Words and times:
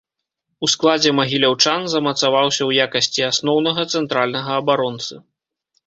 У 0.67 0.69
складзе 0.73 1.11
магіляўчан 1.19 1.85
замацаваўся 1.95 2.57
ў 2.65 2.71
якасці 2.89 3.21
асноўнага 3.31 3.81
цэнтральнага 3.95 4.51
абаронцы. 4.65 5.13